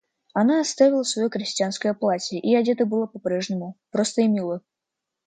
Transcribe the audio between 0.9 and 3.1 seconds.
свое крестьянское платье и одета была